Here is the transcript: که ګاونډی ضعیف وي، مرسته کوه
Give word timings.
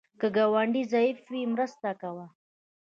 که 0.19 0.27
ګاونډی 0.35 0.83
ضعیف 0.91 1.17
وي، 1.31 1.41
مرسته 1.53 1.89
کوه 2.01 2.25